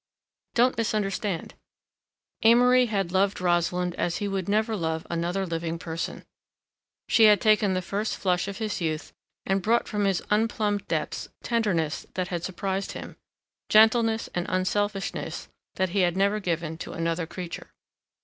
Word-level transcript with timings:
Don't 0.55 0.77
misunderstand! 0.79 1.53
Amory 2.41 2.87
had 2.87 3.11
loved 3.11 3.39
Rosalind 3.39 3.93
as 3.99 4.17
he 4.17 4.27
would 4.27 4.49
never 4.49 4.75
love 4.75 5.05
another 5.11 5.45
living 5.45 5.77
person. 5.77 6.25
She 7.07 7.25
had 7.25 7.39
taken 7.39 7.75
the 7.75 7.83
first 7.83 8.17
flush 8.17 8.47
of 8.47 8.57
his 8.57 8.81
youth 8.81 9.13
and 9.45 9.61
brought 9.61 9.87
from 9.87 10.05
his 10.05 10.23
unplumbed 10.31 10.87
depths 10.87 11.29
tenderness 11.43 12.07
that 12.15 12.29
had 12.29 12.43
surprised 12.43 12.93
him, 12.93 13.15
gentleness 13.69 14.27
and 14.33 14.47
unselfishness 14.49 15.49
that 15.75 15.89
he 15.89 15.99
had 15.99 16.17
never 16.17 16.39
given 16.39 16.79
to 16.79 16.93
another 16.93 17.27
creature. 17.27 17.69